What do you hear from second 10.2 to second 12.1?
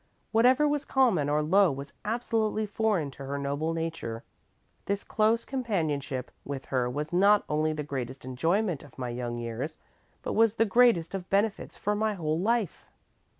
but was the greatest of benefits for